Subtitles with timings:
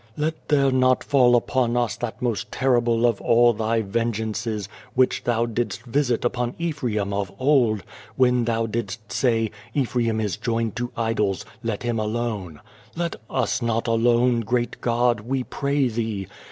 [0.17, 5.45] "Let there not fall upon us that most terrible of all Thy vengeances which Thou
[5.45, 7.83] didst visit upon Ephraim of old,
[8.15, 12.61] when Thou didst say,' Ephraim is joined to idols: let him alone!'
[12.95, 16.25] Let us not alone, great God, we pray Thee.